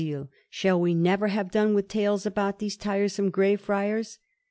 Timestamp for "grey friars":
3.29-4.17